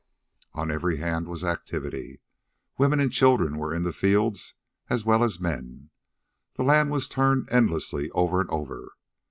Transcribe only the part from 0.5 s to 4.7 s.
On every hand was activity. Women and children were in the fields